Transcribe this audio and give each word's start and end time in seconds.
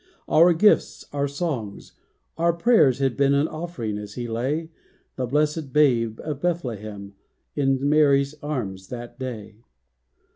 Our 0.27 0.53
gifts, 0.53 1.05
our 1.13 1.27
songs, 1.27 1.91
our 2.35 2.53
prayers 2.53 2.97
had 2.97 3.15
been 3.15 3.35
An 3.35 3.47
offering, 3.47 3.99
as 3.99 4.15
He 4.15 4.27
lay, 4.27 4.71
The 5.15 5.27
blessed 5.27 5.71
Babe 5.73 6.19
of 6.23 6.41
Bethlehem, 6.41 7.13
In 7.55 7.87
Mary's 7.87 8.33
arms 8.41 8.87
that 8.87 9.19
day. 9.19 9.57